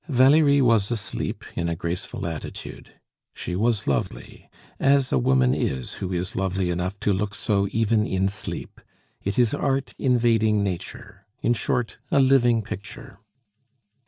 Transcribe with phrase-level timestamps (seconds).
[0.09, 2.95] Valerie was asleep in a graceful attitude.
[3.35, 8.07] She was lovely, as a woman is who is lovely enough to look so even
[8.07, 8.81] in sleep.
[9.23, 13.19] It is art invading nature; in short, a living picture.